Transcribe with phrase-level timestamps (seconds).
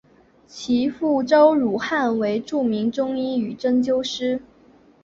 [0.47, 4.41] 其父周汝汉为著名中医与针灸师。